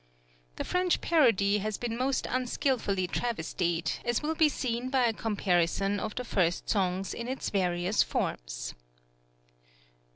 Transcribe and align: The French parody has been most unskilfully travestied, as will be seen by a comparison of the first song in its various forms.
The 0.55 0.63
French 0.63 0.99
parody 0.99 1.59
has 1.59 1.77
been 1.77 1.95
most 1.95 2.25
unskilfully 2.27 3.05
travestied, 3.05 3.91
as 4.03 4.23
will 4.23 4.33
be 4.33 4.49
seen 4.49 4.89
by 4.89 5.03
a 5.05 5.13
comparison 5.13 5.99
of 5.99 6.15
the 6.15 6.23
first 6.25 6.67
song 6.67 7.05
in 7.13 7.27
its 7.27 7.51
various 7.51 8.01
forms. 8.01 8.73